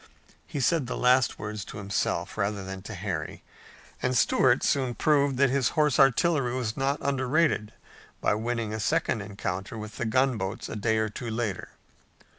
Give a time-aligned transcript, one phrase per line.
[0.47, 3.43] He said the last words to himself, rather than to Harry,
[4.01, 7.71] and Stuart soon proved that his horse artillery was not underrated
[8.19, 11.69] by winning a second encounter with the gunboats a day or two later.